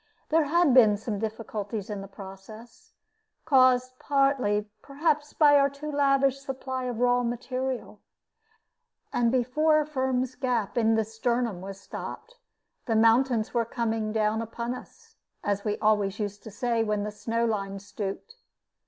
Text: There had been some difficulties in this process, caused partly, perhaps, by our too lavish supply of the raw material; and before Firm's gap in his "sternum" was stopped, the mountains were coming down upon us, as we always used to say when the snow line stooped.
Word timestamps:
There 0.29 0.45
had 0.45 0.73
been 0.73 0.97
some 0.97 1.19
difficulties 1.19 1.87
in 1.87 2.01
this 2.01 2.09
process, 2.09 2.93
caused 3.45 3.99
partly, 3.99 4.67
perhaps, 4.81 5.31
by 5.33 5.59
our 5.59 5.69
too 5.69 5.91
lavish 5.91 6.39
supply 6.39 6.85
of 6.85 6.97
the 6.97 7.03
raw 7.03 7.21
material; 7.21 8.01
and 9.13 9.31
before 9.31 9.85
Firm's 9.85 10.33
gap 10.33 10.75
in 10.75 10.97
his 10.97 11.13
"sternum" 11.13 11.61
was 11.61 11.79
stopped, 11.79 12.39
the 12.87 12.95
mountains 12.95 13.53
were 13.53 13.63
coming 13.63 14.11
down 14.11 14.41
upon 14.41 14.73
us, 14.73 15.17
as 15.43 15.63
we 15.63 15.77
always 15.77 16.17
used 16.19 16.41
to 16.45 16.49
say 16.49 16.83
when 16.83 17.03
the 17.03 17.11
snow 17.11 17.45
line 17.45 17.77
stooped. 17.77 18.37